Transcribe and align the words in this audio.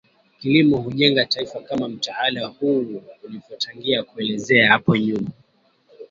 Kilimo 0.39 0.77
hujenga 0.77 1.25
taifaKama 1.25 1.87
mtaala 1.87 2.47
huu 2.47 3.01
ulivotangulia 3.23 4.03
kuelezea 4.03 4.71
hapo 4.71 4.97
nyuma 4.97 5.29